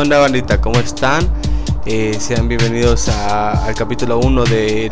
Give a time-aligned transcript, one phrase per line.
[0.00, 0.16] ¿Qué onda?
[0.16, 0.60] ¿Qué onda, bandita?
[0.62, 1.28] ¿Cómo están?
[1.84, 4.90] Eh, sean bienvenidos al capítulo 1 del,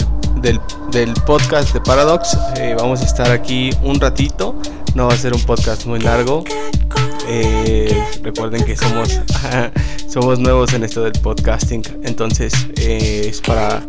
[0.92, 2.36] del, podcast de Paradox.
[2.56, 4.54] Eh, vamos a estar aquí un ratito.
[4.94, 6.44] No va a ser un podcast muy largo.
[7.26, 9.18] Eh, recuerden que somos,
[10.08, 11.82] somos nuevos en esto del podcasting.
[12.04, 13.80] Entonces es para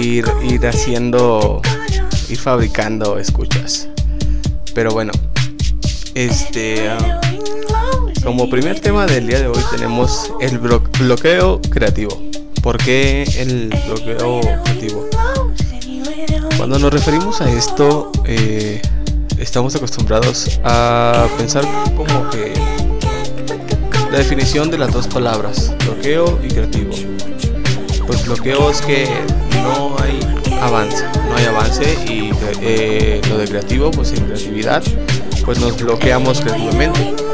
[0.00, 1.60] ir, ir haciendo,
[2.30, 3.86] ir fabricando escuchas.
[4.74, 5.12] Pero bueno,
[6.14, 6.88] este...
[6.88, 7.20] Ah,
[8.28, 12.22] como primer tema del día de hoy tenemos el bloqueo creativo.
[12.62, 15.08] ¿Por qué el bloqueo creativo?
[16.58, 18.82] Cuando nos referimos a esto, eh,
[19.38, 21.64] estamos acostumbrados a pensar
[21.96, 22.52] como que
[24.12, 26.92] la definición de las dos palabras, bloqueo y creativo.
[28.06, 29.08] Pues bloqueo es que
[29.62, 30.20] no hay
[30.60, 34.82] avance, no hay avance y eh, lo de creativo, pues en creatividad,
[35.46, 37.27] pues nos bloqueamos creativamente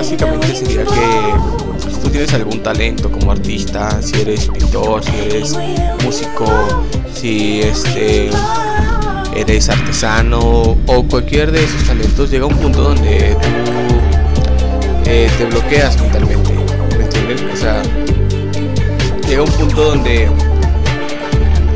[0.00, 5.58] básicamente sería que si tú tienes algún talento como artista, si eres pintor, si eres
[6.02, 6.46] músico,
[7.12, 8.30] si este
[9.36, 10.40] eres artesano
[10.86, 16.54] o cualquier de esos talentos, llega un punto donde tú eh, te bloqueas mentalmente,
[16.96, 17.42] ¿me entiendes?
[17.52, 17.82] O sea,
[19.28, 20.30] llega un punto donde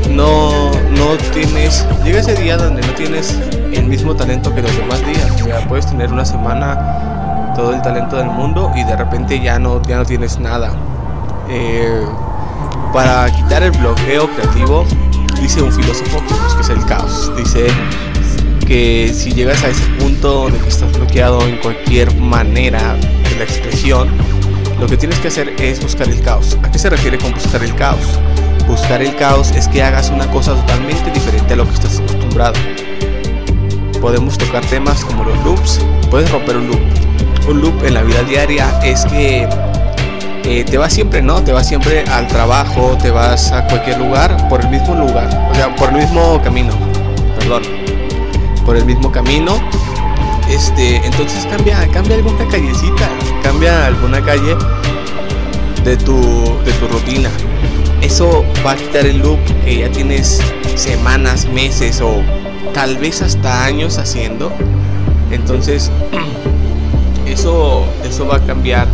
[0.09, 3.37] no, no tienes, llega ese día donde no tienes
[3.71, 7.14] el mismo talento que los demás días, o sea, puedes tener una semana
[7.55, 10.71] todo el talento del mundo y de repente ya no, ya no tienes nada.
[11.49, 12.05] Eh,
[12.93, 14.85] para quitar el bloqueo creativo,
[15.41, 17.31] dice un filósofo que es el caos.
[17.35, 17.67] Dice
[18.65, 24.09] que si llegas a ese punto donde estás bloqueado en cualquier manera de la expresión,
[24.79, 26.57] lo que tienes que hacer es buscar el caos.
[26.63, 28.19] ¿A qué se refiere con buscar el caos?
[28.67, 32.55] Buscar el caos es que hagas una cosa totalmente diferente a lo que estás acostumbrado.
[34.01, 35.79] Podemos tocar temas como los loops.
[36.09, 36.79] Puedes romper un loop,
[37.47, 39.47] un loop en la vida diaria es que
[40.43, 41.43] eh, te vas siempre, ¿no?
[41.43, 45.55] Te vas siempre al trabajo, te vas a cualquier lugar por el mismo lugar, o
[45.55, 46.73] sea, por el mismo camino,
[47.39, 47.63] perdón,
[48.65, 49.59] por el mismo camino.
[50.49, 53.09] Este, entonces cambia, cambia alguna callecita,
[53.41, 54.55] cambia alguna calle
[55.83, 56.15] de tu,
[56.63, 57.29] de tu rutina.
[58.01, 60.39] Eso va a quitar el loop que ya tienes
[60.75, 62.21] semanas, meses o
[62.73, 64.51] tal vez hasta años haciendo.
[65.31, 65.91] Entonces
[67.25, 68.87] eso, eso va a cambiar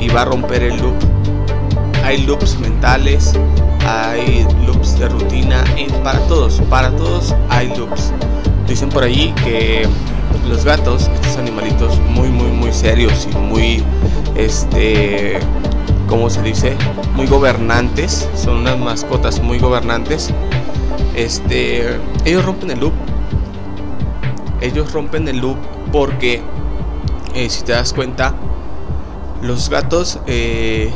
[0.00, 0.94] y va a romper el loop.
[2.04, 3.32] Hay loops mentales,
[3.86, 8.12] hay loops de rutina, y para todos, para todos hay loops.
[8.68, 9.88] Dicen por allí que
[10.48, 13.82] los gatos, estos animalitos muy, muy, muy serios y muy,
[14.36, 15.38] este,
[16.08, 16.76] ¿cómo se dice?
[17.14, 20.30] Muy gobernantes, son unas mascotas muy gobernantes.
[21.16, 22.92] Este, ellos rompen el loop.
[24.60, 25.56] Ellos rompen el loop
[25.92, 26.42] porque
[27.34, 28.34] eh, si te das cuenta,
[29.42, 30.92] los gatos eh,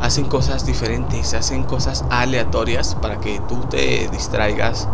[0.00, 4.88] hacen cosas diferentes, hacen cosas aleatorias para que tú te distraigas,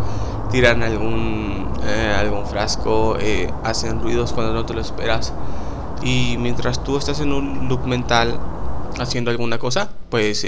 [0.50, 3.16] tiran algún, eh, algún frasco,
[3.65, 5.32] hacen ruidos cuando no te lo esperas.
[6.03, 8.38] Y mientras tú estás en un loop mental
[8.98, 10.47] haciendo alguna cosa, pues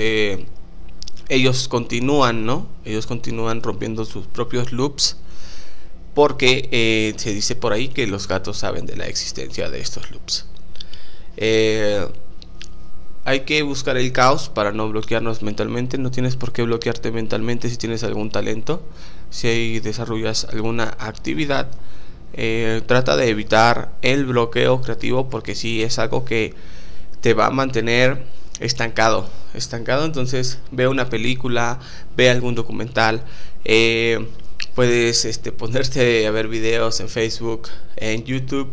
[1.29, 2.67] ellos continúan, ¿no?
[2.85, 5.17] Ellos continúan rompiendo sus propios loops
[6.15, 10.11] porque eh, se dice por ahí que los gatos saben de la existencia de estos
[10.11, 10.47] loops.
[11.37, 12.07] Eh,
[13.25, 15.99] hay que buscar el caos para no bloquearnos mentalmente.
[15.99, 18.83] No tienes por qué bloquearte mentalmente si tienes algún talento,
[19.31, 21.69] si desarrollas alguna actividad.
[22.33, 26.55] Eh, trata de evitar el bloqueo creativo porque si es algo que
[27.21, 28.25] te va a mantener
[28.61, 29.29] estancado.
[29.55, 31.79] Estancado, entonces ve una película,
[32.17, 33.23] ve algún documental.
[34.75, 38.73] Puedes este, ponerte a ver videos en Facebook, en YouTube,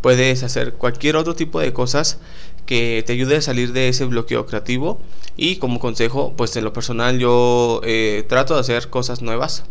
[0.00, 2.18] puedes hacer cualquier otro tipo de cosas
[2.66, 5.00] que te ayude a salir de ese bloqueo creativo.
[5.36, 9.64] Y como consejo pues en lo personal yo eh, trato de hacer cosas nuevas.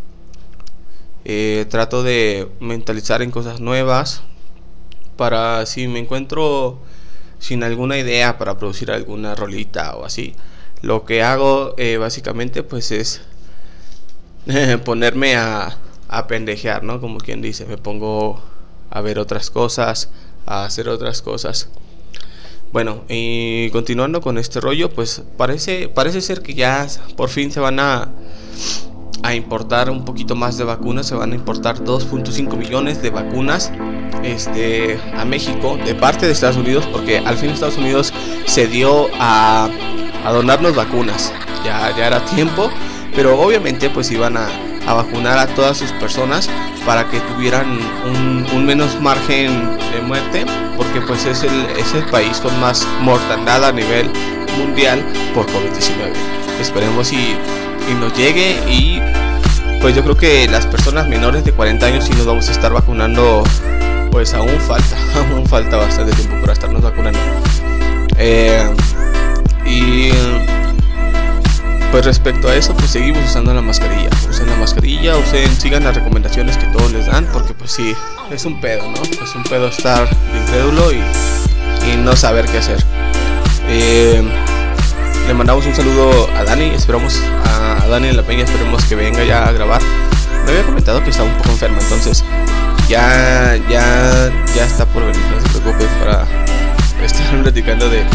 [1.25, 4.23] Eh, trato de mentalizar en cosas nuevas
[5.17, 6.79] para si me encuentro
[7.39, 10.35] sin alguna idea para producir alguna rolita o así
[10.81, 13.21] lo que hago eh, básicamente pues es
[14.85, 15.77] ponerme a,
[16.07, 16.99] a pendejear, ¿no?
[17.01, 18.41] Como quien dice, me pongo
[18.89, 20.09] a ver otras cosas,
[20.45, 21.69] a hacer otras cosas.
[22.71, 26.85] Bueno, y continuando con este rollo, pues parece, parece ser que ya
[27.15, 28.09] por fin se van a,
[29.23, 33.71] a importar un poquito más de vacunas, se van a importar 2.5 millones de vacunas
[34.23, 38.13] este, a México de parte de Estados Unidos, porque al fin Estados Unidos
[38.45, 39.69] se dio a,
[40.25, 41.33] a donarnos vacunas,
[41.63, 42.69] ya, ya era tiempo
[43.17, 44.47] pero obviamente pues iban a,
[44.85, 46.47] vacunar a todas sus personas
[46.85, 47.79] para que tuvieran
[48.53, 50.45] un, menos margen de muerte,
[50.77, 54.09] porque pues es el, es país con más mortandad a nivel
[54.57, 55.03] mundial
[55.33, 56.13] por COVID-19.
[56.61, 57.35] Esperemos y,
[57.91, 59.01] y nos llegue y
[59.81, 62.71] pues yo creo que las personas menores de 40 años sí nos vamos a estar
[62.71, 63.43] vacunando,
[64.11, 64.95] pues aún falta,
[65.33, 67.19] aún falta bastante tiempo para estarnos vacunando.
[68.15, 68.63] Eh,
[69.65, 70.11] y
[71.91, 74.09] pues respecto a eso, pues seguimos usando la mascarilla.
[74.29, 77.95] Usen la mascarilla, usen, sigan las recomendaciones que todos les dan, porque pues sí,
[78.31, 79.01] es un pedo, ¿no?
[79.23, 81.01] Es un pedo estar incrédulo y,
[81.91, 82.83] y no saber qué hacer.
[83.69, 84.23] Eh,
[85.27, 89.23] le mandamos un saludo a Dani, esperamos a, Dani en la peña, esperemos que venga
[89.23, 89.81] ya a grabar.
[90.45, 92.23] Me había comentado que estaba un poco enferma, entonces
[92.87, 96.25] ya, ya, ya está por venir, no se preocupen para
[97.03, 98.05] estar platicando de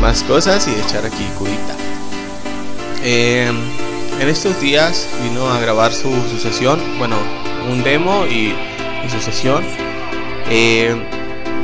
[0.00, 1.87] más cosas y echar aquí cubita.
[3.10, 3.50] Eh,
[4.20, 7.16] en estos días vino a grabar su, sesión, bueno,
[7.70, 8.54] un demo y,
[9.08, 9.64] su sesión.
[10.50, 10.94] Eh,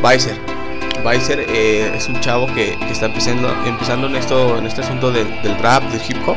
[0.02, 5.28] Weiser eh, es un chavo que, está empezando, empezando en, esto, en este asunto del,
[5.60, 6.36] rap, del hip hop.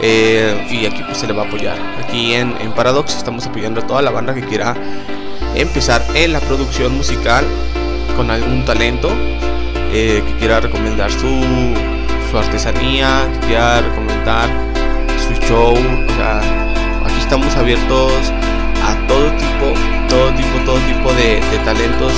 [0.00, 1.76] Eh, y aquí pues se le va a apoyar.
[2.00, 4.76] Aquí en, Paradox estamos apoyando a toda la banda que quiera
[5.56, 7.44] empezar en la producción musical
[8.14, 9.10] con algún talento,
[9.90, 11.26] que quiera recomendar su,
[12.38, 14.48] artesanía, que quiera recomendar
[15.18, 15.72] su show.
[15.72, 16.40] O sea,
[17.04, 18.12] aquí estamos abiertos
[18.82, 19.74] a todo tipo,
[20.08, 22.12] todo tipo, todo tipo de, de talentos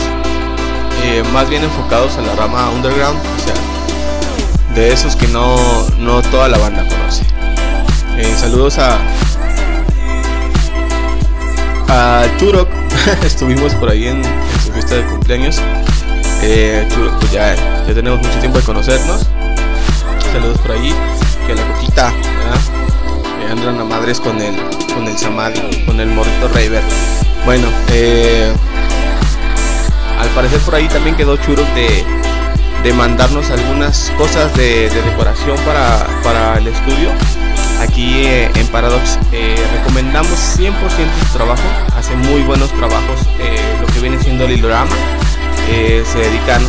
[1.05, 3.55] eh, más bien enfocados a la rama underground, o sea,
[4.75, 5.56] de esos que no,
[5.99, 7.25] no toda la banda conoce.
[8.19, 8.99] Eh, saludos a,
[11.88, 12.69] a Churok,
[13.25, 14.22] estuvimos por ahí en,
[14.62, 15.61] su fiesta de cumpleaños.
[16.43, 17.55] Eh, Churok, pues ya,
[17.87, 19.26] ya tenemos mucho tiempo de conocernos.
[20.41, 20.95] Por ahí,
[21.47, 22.61] que la coquita, ¿verdad?
[23.51, 24.55] andan a madres con el,
[24.95, 26.83] con el Samadhi, con el Morrito Raver.
[27.45, 28.53] Bueno, eh
[30.21, 36.69] al parecer por ahí también quedó churo de, mandarnos algunas cosas de, decoración para, el
[36.69, 37.11] estudio.
[37.81, 40.73] Aquí eh, en Paradox eh, recomendamos 100%
[41.27, 41.63] su trabajo,
[41.97, 43.21] hace muy buenos trabajos,
[43.81, 44.95] lo que viene siendo el hilorama.
[45.67, 46.63] se dedican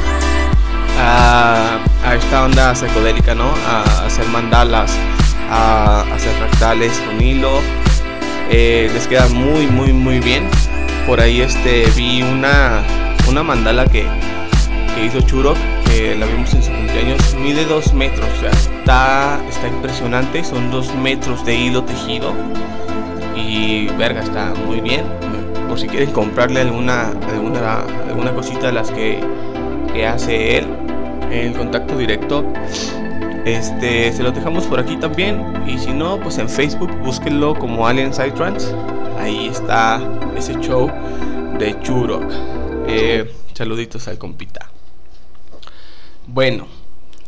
[1.01, 1.79] a,
[2.15, 3.51] esta onda psicodélica, ¿no?
[3.67, 4.97] A hacer mandalas,
[5.49, 7.59] a, hacer fractales con hilo.
[8.49, 10.47] les queda muy, muy, muy bien.
[11.07, 12.83] Por ahí este, vi una,
[13.27, 14.05] una mandala que,
[15.03, 15.55] hizo Churo,
[15.85, 20.69] que la vimos en su cumpleaños, mide 2 metros, o sea, está, está impresionante, son
[20.69, 22.33] 2 metros de hilo tejido
[23.35, 25.05] y verga, está muy bien.
[25.67, 29.23] Por si quieren comprarle alguna, alguna, alguna cosita de las que,
[29.93, 30.67] que hace él,
[31.31, 32.45] el contacto directo.
[33.45, 35.63] Este, se lo dejamos por aquí también.
[35.67, 38.73] Y si no, pues en Facebook búsquenlo como Alien Trans
[39.17, 40.01] Ahí está
[40.35, 40.91] ese show
[41.57, 42.25] de Churok.
[42.87, 44.69] Eh, saluditos al compita.
[46.27, 46.67] Bueno,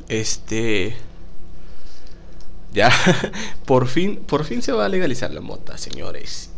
[0.07, 0.95] este.
[2.73, 2.91] Ya,
[3.65, 6.51] por fin, por fin se va a legalizar la mota, señores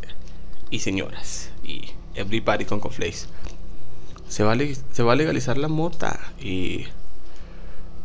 [0.69, 1.49] y señoras.
[1.63, 3.27] Y everybody con conflays.
[4.27, 4.57] Se va, a
[4.91, 6.19] se va a legalizar la mota.
[6.39, 6.85] Y.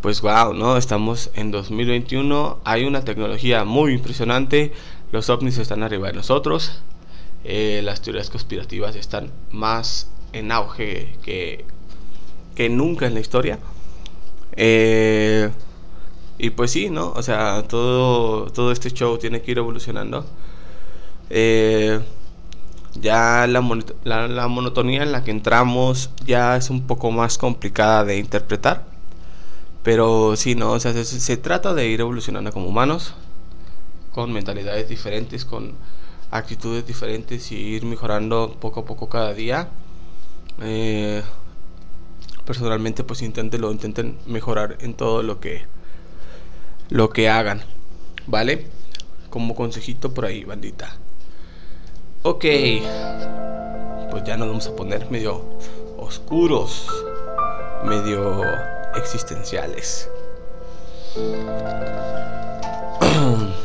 [0.00, 0.78] Pues wow, ¿no?
[0.78, 2.60] Estamos en 2021.
[2.64, 4.72] Hay una tecnología muy impresionante.
[5.12, 6.80] Los ovnis están arriba de nosotros.
[7.44, 11.66] Eh, las teorías conspirativas están más en auge que,
[12.54, 13.58] que nunca en la historia.
[14.56, 15.50] Eh,
[16.38, 17.12] y pues sí, ¿no?
[17.12, 20.24] O sea, todo, todo este show tiene que ir evolucionando.
[21.28, 22.00] Eh,
[22.94, 28.16] ya la, la, monotonía en la que entramos ya es un poco más complicada de
[28.16, 28.89] interpretar.
[29.82, 30.72] Pero sí, ¿no?
[30.72, 33.14] O sea, se, trata de ir evolucionando como humanos,
[34.12, 35.74] con mentalidades diferentes, con
[36.30, 39.68] actitudes diferentes y ir mejorando poco a poco cada día.
[40.60, 41.22] Eh,
[42.50, 45.66] personalmente pues lo intenten mejorar en todo lo que
[46.88, 47.62] lo que hagan
[48.26, 48.66] vale
[49.30, 50.96] como consejito por ahí bandita
[52.24, 52.44] ok
[54.10, 55.44] pues ya nos vamos a poner medio
[55.96, 56.88] oscuros
[57.84, 58.42] medio
[58.96, 60.08] existenciales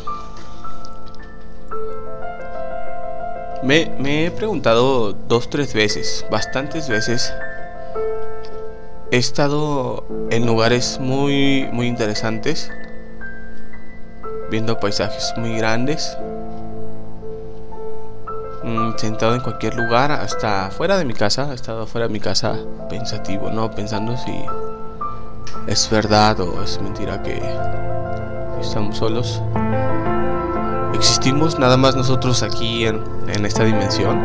[3.65, 7.33] Me, he preguntado dos, tres veces, bastantes veces.
[9.09, 12.71] He estado en lugares muy, muy interesantes,
[14.51, 16.15] viendo paisajes muy grandes,
[18.63, 22.19] mm, sentado en cualquier lugar, hasta fuera de mi casa, he estado fuera de mi
[22.19, 23.71] casa pensativo, ¿no?
[23.71, 24.45] Pensando si
[25.67, 27.41] es verdad o es mentira que
[28.61, 29.41] estamos solos.
[30.93, 33.03] Existimos nada más nosotros aquí en,
[33.45, 34.21] esta dimensión.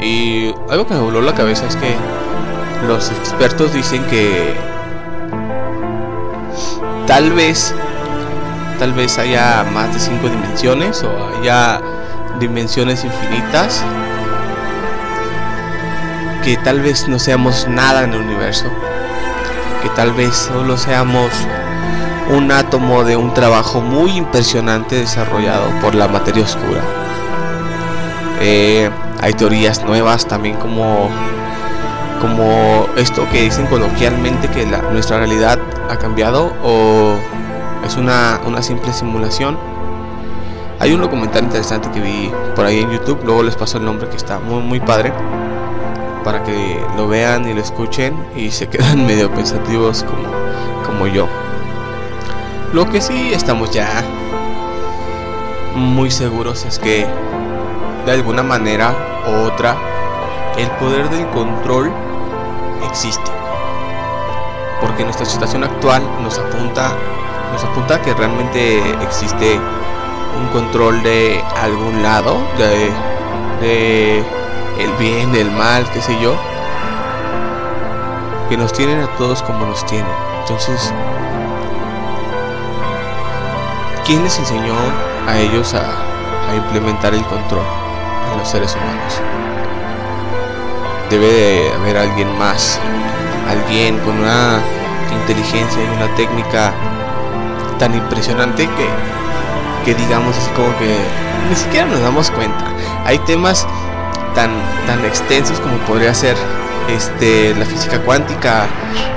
[0.00, 1.94] Y algo que me voló la cabeza es que
[2.86, 4.54] los expertos dicen que
[7.06, 7.74] tal vez
[8.78, 11.80] tal vez haya más de cinco dimensiones o haya
[12.40, 13.84] dimensiones infinitas
[16.44, 18.66] que tal vez no seamos nada en el universo
[19.82, 21.30] que tal vez solo seamos
[22.34, 26.80] un átomo de un trabajo muy impresionante desarrollado por la materia oscura
[28.40, 31.08] eh, hay teorías nuevas también como
[32.20, 35.58] como esto que dicen coloquialmente que nuestra realidad
[35.90, 37.16] ha cambiado o
[37.84, 39.58] es una, una simple simulación.
[40.78, 44.08] Hay un documental interesante que vi por ahí en YouTube, luego les paso el nombre
[44.08, 45.12] que está muy muy padre
[46.24, 50.28] para que lo vean y lo escuchen y se quedan medio pensativos como,
[50.86, 51.28] como yo.
[52.72, 54.02] Lo que sí estamos ya
[55.74, 57.06] muy seguros es que
[58.06, 58.94] de alguna manera
[59.28, 59.76] u otra
[60.56, 61.92] el poder del control
[62.88, 63.30] existe.
[64.80, 66.92] Porque nuestra situación actual nos apunta,
[67.52, 69.58] nos apunta que realmente existe
[70.38, 72.90] un control de algún lado, de,
[73.64, 74.24] de
[74.78, 76.34] el bien, el mal, qué sé yo,
[78.48, 80.12] que nos tienen a todos como nos tienen.
[80.40, 80.92] Entonces,
[84.04, 84.74] ¿quién les enseñó
[85.26, 86.08] a ellos a,
[86.54, 87.64] implementar el control
[88.30, 89.20] en los seres humanos?
[91.08, 92.78] debe de haber alguien más,
[93.48, 94.60] alguien con una
[95.20, 96.72] inteligencia y una técnica
[97.78, 98.88] tan impresionante que,
[99.84, 100.96] que digamos así como que
[101.48, 102.64] ni siquiera nos damos cuenta.
[103.04, 103.66] Hay temas
[104.34, 104.50] tan,
[104.86, 106.36] tan extensos como podría ser
[106.88, 108.66] este, la física cuántica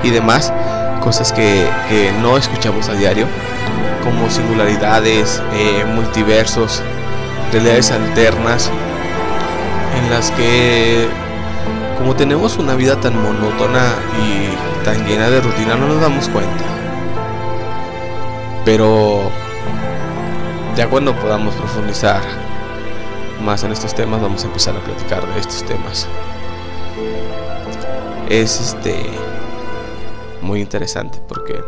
[0.02, 0.52] y demás,
[1.00, 3.26] cosas que, que no escuchamos a diario,
[4.04, 6.82] como singularidades, eh, multiversos,
[7.52, 8.70] realidades alternas,
[9.98, 11.08] en las que
[11.98, 16.64] como tenemos una vida tan monótona y tan llena de rutina no nos damos cuenta.
[18.64, 19.30] Pero
[20.76, 22.20] ya cuando podamos profundizar
[23.40, 26.08] más en estos temas vamos a empezar a platicar de estos temas.
[28.28, 29.06] Es este
[30.42, 31.60] muy interesante porque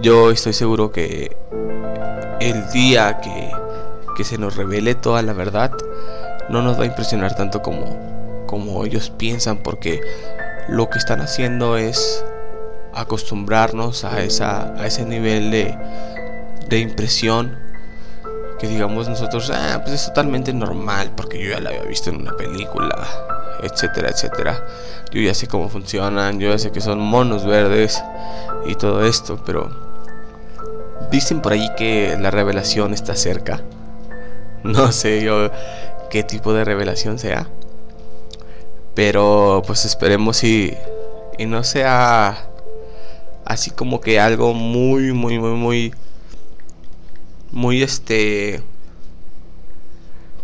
[0.00, 1.36] yo estoy seguro que
[2.40, 3.50] el día que,
[4.16, 5.72] que se nos revele toda la verdad
[6.48, 10.00] no nos va a impresionar tanto como, como ellos piensan, porque
[10.68, 12.24] lo que están haciendo es
[12.94, 15.76] acostumbrarnos a, esa, a ese nivel de,
[16.68, 17.58] de impresión
[18.58, 22.22] que digamos nosotros, ah, pues es totalmente normal porque yo ya la había visto en
[22.22, 23.06] una película,
[23.62, 24.66] etcétera, etcétera.
[25.12, 28.02] Yo ya sé cómo funcionan, yo ya sé que son monos verdes
[28.66, 29.70] y todo esto, pero
[31.10, 33.62] dicen por ahí que la revelación está cerca.
[34.62, 35.50] No sé, yo
[36.10, 37.48] qué tipo de revelación sea.
[38.94, 40.74] Pero pues esperemos y,
[41.38, 42.48] y no sea
[43.44, 45.94] así como que algo muy, muy, muy, muy,
[47.56, 48.62] muy este,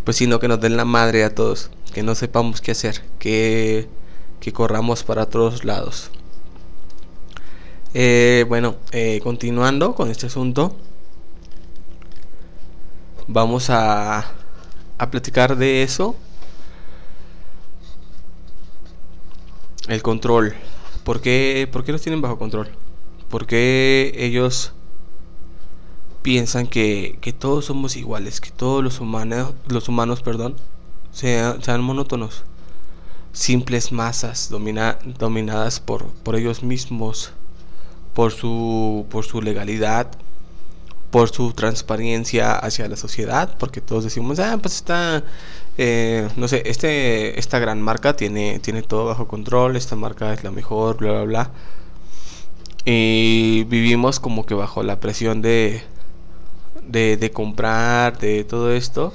[0.05, 3.87] pues sino que nos den la madre a todos, que no sepamos qué hacer, que,
[4.41, 6.11] que corramos para todos lados.
[7.95, 10.75] Eh, bueno, eh, continuando con este asunto,
[13.29, 14.33] vamos a
[15.03, 16.17] a platicar de eso.
[19.89, 20.55] El control.
[21.05, 22.71] ¿Por qué, ¿Por qué los tienen bajo control?
[23.29, 24.73] Porque ellos
[26.23, 30.57] piensan que, que, todos somos iguales, que todos los humanos, los humanos perdón,
[31.13, 32.45] sean, sean monótonos,
[33.33, 37.33] simples masas domina, dominadas por, por ellos mismos,
[38.15, 40.11] por su, por su legalidad,
[41.11, 45.25] por su transparencia hacia la sociedad, porque todos decimos, ah, pues está,
[45.79, 50.45] eh, no sé, este, esta gran marca tiene, tiene todo bajo control, esta marca es
[50.45, 51.51] la mejor, bla, bla, bla.
[52.85, 55.83] Y vivimos como que bajo la presión de,
[56.87, 59.13] de, de comprar, de todo esto,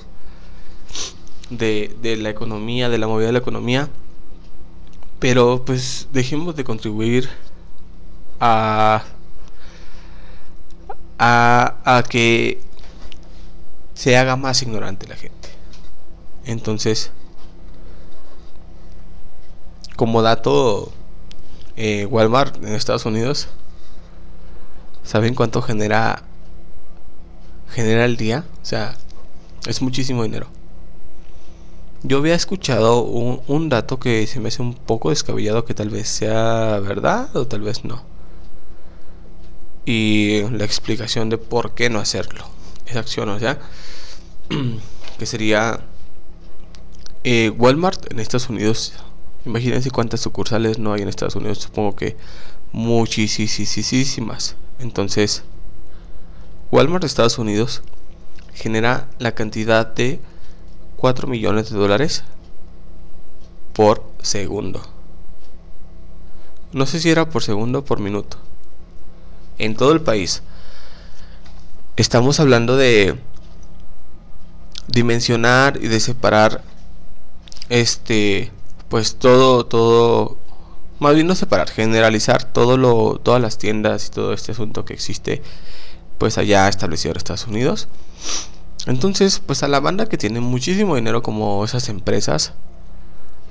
[1.50, 3.90] de, de la economía, de la movida de la economía.
[5.20, 7.30] Pero pues dejemos de contribuir
[8.40, 9.04] a
[11.20, 12.62] a, que
[13.94, 15.50] se haga más ignorante la gente.
[16.46, 17.12] Entonces,
[19.96, 20.92] como dato,
[21.76, 23.48] eh, Walmart en Estados Unidos,
[25.04, 26.24] ¿saben cuánto genera
[27.70, 28.46] genera el día?
[28.62, 28.98] O sea,
[29.68, 30.48] es muchísimo dinero.
[32.04, 35.90] Yo había escuchado un, un dato que se me hace un poco descabellado que tal
[35.90, 38.04] vez sea verdad o tal vez no
[39.86, 42.46] y la explicación de por qué no hacerlo.
[42.86, 43.60] Esa acción, o sea,
[45.18, 45.80] que sería
[47.24, 48.94] Eh, Walmart en Estados Unidos,
[49.46, 52.16] imagínense cuántas sucursales no hay en Estados Unidos, supongo que
[52.72, 54.56] muchísimas.
[54.80, 55.44] Entonces,
[56.70, 57.82] Walmart de Estados Unidos
[58.54, 60.20] genera la cantidad de
[60.98, 62.24] 4 millones de dólares
[63.74, 64.82] por segundo.
[66.74, 68.38] No sé si era por segundo o por minuto.
[69.58, 70.44] En todo el país.
[71.96, 73.18] Estamos hablando de
[74.88, 76.64] dimensionar y de separar
[77.70, 78.52] este
[78.90, 80.38] pues todo todo
[81.00, 84.94] más bien no separar, generalizar todo lo todas las tiendas y todo este asunto que
[84.94, 85.42] existe
[86.18, 87.88] pues allá establecido en Estados Unidos.
[88.86, 92.54] Entonces, pues a la banda que tiene muchísimo dinero como esas empresas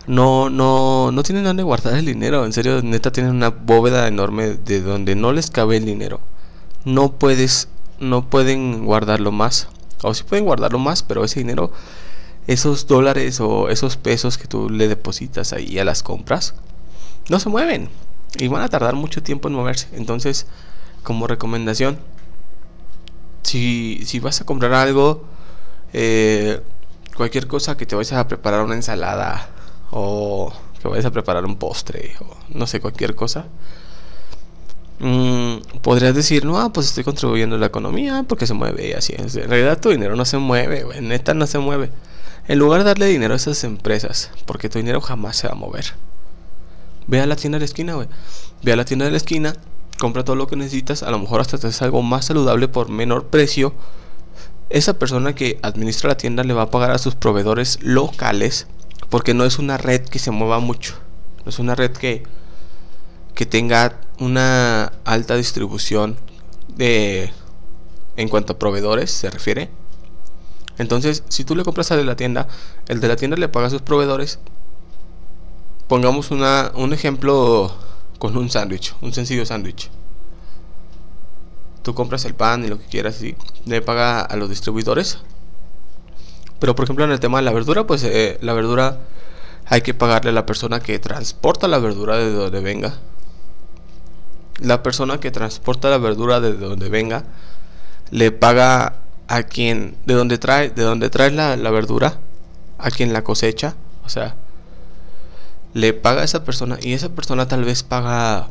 [0.06, 4.54] no no no tienen dónde guardar el dinero, en serio, neta tienen una bóveda enorme
[4.54, 6.20] de donde no les cabe el dinero.
[6.84, 7.68] No puedes
[7.98, 9.68] no pueden guardarlo más
[10.02, 11.72] o si pueden guardarlo más, pero ese dinero
[12.46, 16.54] esos dólares o esos pesos que tú le depositas ahí a las compras
[17.28, 17.88] no se mueven
[18.38, 19.88] y van a tardar mucho tiempo en moverse.
[19.92, 20.46] Entonces,
[21.02, 21.98] como recomendación,
[23.46, 25.24] si, si vas a comprar algo,
[25.92, 26.60] eh,
[27.16, 29.48] cualquier cosa que te vayas a preparar una ensalada
[29.90, 33.46] o que vayas a preparar un postre o no sé, cualquier cosa,
[34.98, 38.92] mmm, podrías decir, no, ah, pues estoy contribuyendo a la economía porque se mueve y
[38.92, 39.14] así.
[39.16, 41.90] En realidad tu dinero no se mueve, güey, neta no se mueve.
[42.48, 45.56] En lugar de darle dinero a esas empresas, porque tu dinero jamás se va a
[45.56, 45.94] mover.
[47.06, 48.08] Ve a la tienda de la esquina, güey.
[48.62, 49.54] Ve a la tienda de la esquina,
[49.98, 52.88] compra todo lo que necesitas, a lo mejor hasta te haces algo más saludable por
[52.88, 53.74] menor precio.
[54.68, 58.66] Esa persona que administra la tienda le va a pagar a sus proveedores locales,
[59.08, 60.94] porque no es una red que se mueva mucho.
[61.44, 62.24] No es una red que,
[63.34, 66.16] que tenga una alta distribución
[66.68, 67.32] de
[68.16, 69.70] en cuanto a proveedores se refiere
[70.78, 72.48] entonces, si tú le compras al de la tienda,
[72.88, 74.38] el de la tienda le paga a sus proveedores.
[75.88, 77.72] Pongamos una, un ejemplo
[78.18, 79.90] con un sándwich, un sencillo sándwich.
[81.82, 85.18] Tú compras el pan y lo que quieras y le paga a los distribuidores.
[86.58, 88.98] Pero por ejemplo en el tema de la verdura, pues eh, la verdura
[89.66, 92.94] hay que pagarle a la persona que transporta la verdura de donde venga.
[94.60, 97.24] La persona que transporta la verdura de donde venga
[98.10, 102.18] le paga a quien, de donde trae, de donde trae la, verdura,
[102.78, 103.74] a quien la cosecha,
[104.04, 104.36] o sea,
[105.74, 108.48] le paga a esa persona y esa persona tal vez paga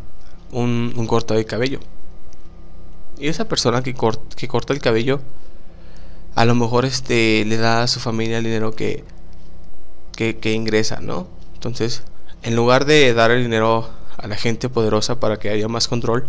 [0.51, 1.79] un, un corte de cabello.
[3.17, 5.21] Y esa persona que, corta el cabello,
[6.35, 9.03] a lo mejor este, le da a su familia el dinero que,
[10.15, 11.27] que, que ingresa, ¿no?
[11.53, 12.03] Entonces,
[12.43, 16.27] en lugar de dar el dinero a la gente poderosa para que haya más control,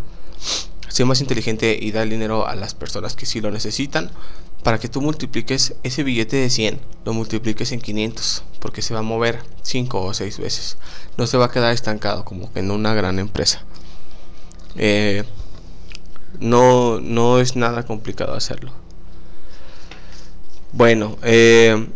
[0.96, 4.10] Sé más inteligente y da el dinero a las personas que sí lo necesitan
[4.66, 8.98] para que tú multipliques ese billete de 100, lo multipliques en 500, porque se va
[8.98, 10.76] a mover 5 o 6 veces.
[11.16, 13.62] No se va a quedar estancado como en una gran empresa.
[14.74, 15.22] Eh,
[16.40, 18.72] no, no es nada complicado hacerlo.
[20.72, 21.86] Bueno, eh,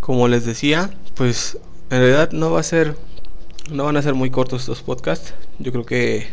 [0.00, 1.56] como les decía, pues
[1.88, 2.94] en realidad no va a ser,
[3.70, 5.32] no van a ser muy cortos estos podcasts.
[5.60, 6.26] Yo creo que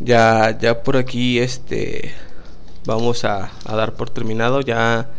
[0.00, 2.14] ya, ya por aquí este
[2.88, 4.60] vamos a, dar por terminado.
[4.62, 5.10] Ya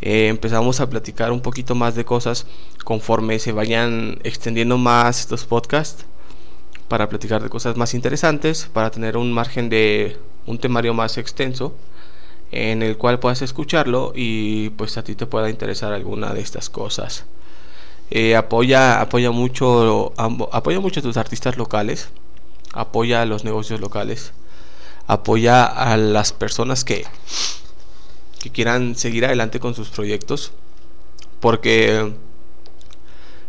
[0.00, 2.46] eh, empezamos a platicar un poquito más de cosas
[2.84, 6.04] conforme se vayan extendiendo más estos podcasts
[6.88, 11.74] para platicar de cosas más interesantes, para tener un margen de un temario más extenso
[12.52, 16.68] en el cual puedas escucharlo y pues a ti te pueda interesar alguna de estas
[16.68, 17.24] cosas.
[18.10, 22.10] Eh, apoya, apoya mucho, apoya mucho a tus artistas locales
[22.72, 24.32] apoya a los negocios locales,
[25.10, 27.04] apoya a las personas que,
[28.40, 30.52] que quieran seguir adelante con sus proyectos,
[31.40, 32.12] porque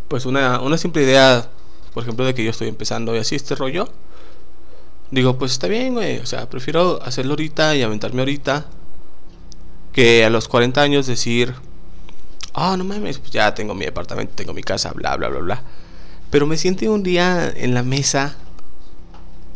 [0.07, 1.51] pues una, una simple idea,
[1.93, 3.87] por ejemplo, de que yo estoy empezando y así este rollo,
[5.11, 8.65] digo, pues está bien, güey, o sea, prefiero hacerlo ahorita y aventarme ahorita
[9.93, 11.53] que a los 40 años decir,
[12.55, 15.63] ah, no mames, pues ya tengo mi departamento, tengo mi casa, bla, bla, bla, bla.
[16.31, 18.35] Pero me siente un día en la mesa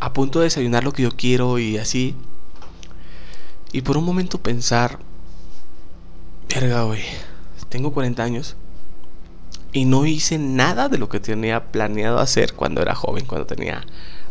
[0.00, 2.14] a punto de desayunar lo que yo quiero y así.
[3.72, 4.98] Y por un momento pensar,
[6.48, 7.02] verga, güey,
[7.68, 8.56] tengo 40 años
[9.72, 13.84] y no hice nada de lo que tenía planeado hacer cuando era joven, cuando tenía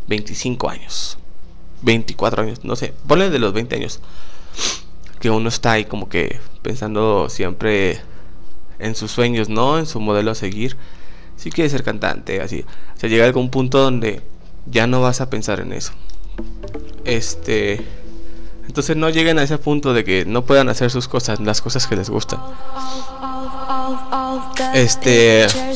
[0.07, 1.17] 25 años,
[1.81, 3.99] 24 años, no sé, ponle de los 20 años.
[5.19, 8.01] Que uno está ahí como que pensando siempre
[8.79, 9.79] en sus sueños, ¿no?
[9.79, 10.77] En su modelo a seguir.
[11.35, 12.65] Si quiere ser cantante, así.
[12.95, 14.21] O sea, llega a algún punto donde
[14.65, 15.93] ya no vas a pensar en eso.
[17.03, 17.85] Este.
[18.67, 21.87] Entonces no lleguen a ese punto de que no puedan hacer sus cosas, las cosas
[21.87, 22.39] que les gustan.
[24.73, 25.45] Este.
[25.45, 25.71] Esta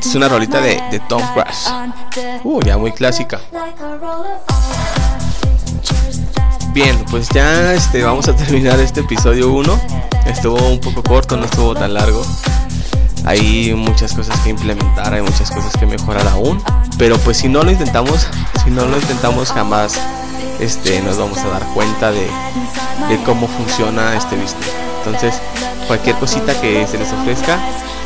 [0.00, 1.70] es una rolita de, Tom Cruise.
[2.44, 3.40] Uh, ya muy clásica.
[6.72, 9.80] Bien, pues ya este, vamos a terminar este episodio 1.
[10.26, 12.24] Estuvo un poco corto, no estuvo tan largo.
[13.24, 16.62] Hay muchas cosas que implementar, hay muchas cosas que mejorar aún.
[16.98, 18.26] Pero pues si no lo intentamos,
[18.64, 19.98] si no lo intentamos jamás
[20.60, 22.26] este, nos vamos a dar cuenta de,
[23.24, 24.70] cómo funciona este business.
[25.04, 25.40] Entonces,
[25.86, 27.58] cualquier cosita que se les ofrezca,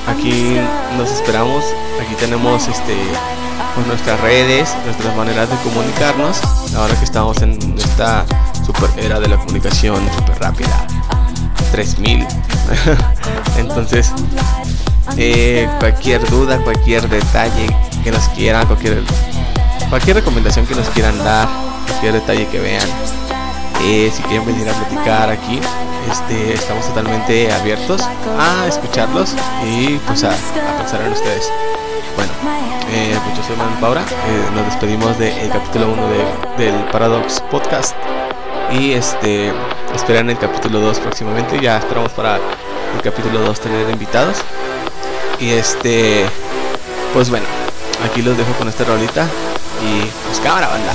[0.06, 0.56] aquí
[0.96, 1.64] nos esperamos.
[2.00, 2.96] Aquí tenemos este
[3.74, 6.40] pues, nuestras redes, nuestras maneras de comunicarnos.
[6.74, 8.24] Ahora que estamos en esta
[8.64, 10.86] super era de la comunicación super rápida,
[11.72, 12.26] 3000.
[13.58, 14.12] Entonces,
[15.16, 17.66] eh, cualquier duda, cualquier detalle
[18.02, 19.02] que nos quieran, cualquier,
[19.88, 21.48] cualquier recomendación que nos quieran dar,
[21.86, 22.88] cualquier detalle que vean,
[23.82, 25.60] eh, si quieren venir a platicar aquí,
[26.10, 28.02] este, estamos totalmente abiertos
[28.38, 30.30] a escucharlos y pues a,
[30.78, 31.50] pensar en ustedes.
[32.16, 32.32] Bueno,
[32.90, 36.02] eh, pues yo soy Paura, eh, nos despedimos del capítulo 1
[36.58, 37.94] del Paradox Podcast
[38.72, 39.52] y este
[39.94, 44.38] esperan el capítulo 2 próximamente, ya esperamos para el capítulo 2 tener invitados
[45.40, 46.26] y este
[47.12, 47.46] pues bueno,
[48.04, 49.26] aquí los dejo con esta rolita
[49.82, 50.92] y pues cámara banda.